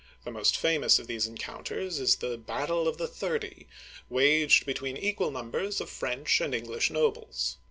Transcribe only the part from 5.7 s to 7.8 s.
of French and English nobles.